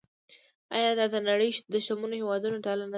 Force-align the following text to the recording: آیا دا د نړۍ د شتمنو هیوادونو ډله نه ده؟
آیا 0.75 0.91
دا 0.99 1.05
د 1.13 1.15
نړۍ 1.29 1.49
د 1.73 1.75
شتمنو 1.85 2.15
هیوادونو 2.21 2.57
ډله 2.65 2.83
نه 2.85 2.87
ده؟ 2.87 2.89